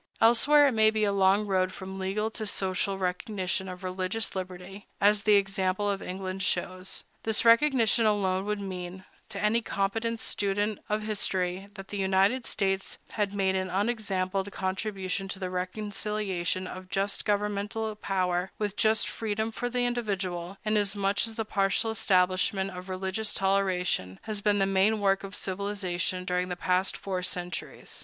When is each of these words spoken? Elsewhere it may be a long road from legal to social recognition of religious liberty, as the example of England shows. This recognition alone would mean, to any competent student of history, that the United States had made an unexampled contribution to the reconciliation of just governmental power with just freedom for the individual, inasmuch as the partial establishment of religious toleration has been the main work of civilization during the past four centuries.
Elsewhere 0.19 0.67
it 0.69 0.71
may 0.71 0.89
be 0.89 1.03
a 1.03 1.11
long 1.11 1.45
road 1.45 1.71
from 1.71 1.99
legal 1.99 2.31
to 2.31 2.47
social 2.47 2.97
recognition 2.97 3.69
of 3.69 3.83
religious 3.83 4.35
liberty, 4.35 4.87
as 4.99 5.21
the 5.21 5.35
example 5.35 5.87
of 5.87 6.01
England 6.01 6.41
shows. 6.41 7.03
This 7.21 7.45
recognition 7.45 8.07
alone 8.07 8.45
would 8.45 8.59
mean, 8.59 9.05
to 9.29 9.39
any 9.39 9.61
competent 9.61 10.19
student 10.19 10.79
of 10.89 11.03
history, 11.03 11.69
that 11.75 11.89
the 11.89 11.99
United 11.99 12.47
States 12.47 12.97
had 13.11 13.35
made 13.35 13.53
an 13.55 13.69
unexampled 13.69 14.51
contribution 14.51 15.27
to 15.27 15.37
the 15.37 15.51
reconciliation 15.51 16.65
of 16.65 16.89
just 16.89 17.23
governmental 17.23 17.95
power 17.95 18.51
with 18.57 18.75
just 18.75 19.07
freedom 19.07 19.51
for 19.51 19.69
the 19.69 19.85
individual, 19.85 20.57
inasmuch 20.65 21.27
as 21.27 21.35
the 21.35 21.45
partial 21.45 21.91
establishment 21.91 22.71
of 22.71 22.89
religious 22.89 23.35
toleration 23.35 24.17
has 24.23 24.41
been 24.41 24.57
the 24.57 24.65
main 24.65 24.99
work 24.99 25.23
of 25.23 25.35
civilization 25.35 26.25
during 26.25 26.49
the 26.49 26.55
past 26.55 26.97
four 26.97 27.21
centuries. 27.21 27.99